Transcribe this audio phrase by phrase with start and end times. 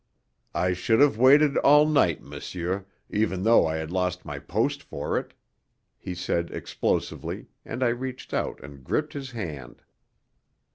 [0.55, 5.15] "I should have waited all night, monsieur, even though I had lost my post for
[5.15, 5.35] it,"
[5.95, 9.83] he said explosively, and I reached out and gripped his hand.